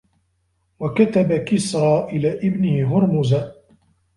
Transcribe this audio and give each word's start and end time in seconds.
وَكَتَبَ 0.79 1.33
كِسْرَى 1.33 2.09
إلَى 2.09 2.47
ابْنِهِ 2.47 2.97
هُرْمُزَ 2.97 3.35